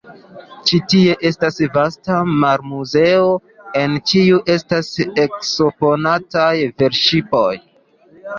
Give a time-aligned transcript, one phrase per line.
[0.69, 3.27] Ĉi tie estas vasta marmuzeo,
[3.83, 4.91] en kiu estas
[5.27, 6.51] eksponataj
[6.83, 7.53] velŝipoj.